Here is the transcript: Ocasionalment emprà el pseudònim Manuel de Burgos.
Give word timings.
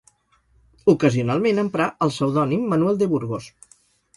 Ocasionalment 0.93 1.63
emprà 1.65 1.89
el 2.07 2.15
pseudònim 2.15 2.67
Manuel 2.73 2.99
de 3.03 3.13
Burgos. 3.13 3.53